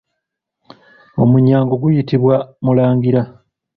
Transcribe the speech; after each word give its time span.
Omwennyango 1.21 1.73
guyitibwa 1.81 2.35
Mulangira. 2.63 3.21